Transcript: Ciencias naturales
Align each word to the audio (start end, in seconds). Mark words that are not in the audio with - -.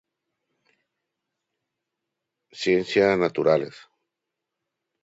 Ciencias 2.61 3.19
naturales 3.19 3.75